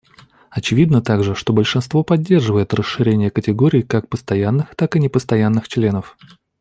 [0.49, 6.17] Очевидно также, что большинство поддерживает расширение категорий как постоянных, так и непостоянных членов.